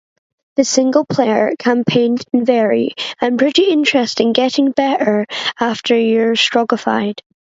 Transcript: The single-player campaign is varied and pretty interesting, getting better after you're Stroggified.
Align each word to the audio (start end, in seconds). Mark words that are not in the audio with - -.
The 0.55 0.63
single-player 0.63 1.53
campaign 1.59 2.15
is 2.15 2.25
varied 2.33 2.95
and 3.21 3.37
pretty 3.37 3.65
interesting, 3.65 4.33
getting 4.33 4.71
better 4.71 5.27
after 5.59 5.95
you're 5.95 6.33
Stroggified. 6.33 7.19